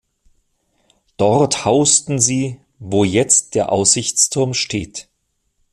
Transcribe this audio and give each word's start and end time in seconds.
Dort 1.17 1.63
hausten 1.63 2.17
sie, 2.17 2.59
wo 2.79 3.03
jetzt 3.03 3.53
der 3.53 3.71
Aussichtsturm 3.71 4.55
steht. 4.55 5.07